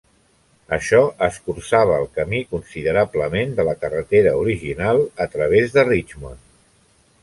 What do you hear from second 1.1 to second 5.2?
escurçava el camí considerablement de la carretera original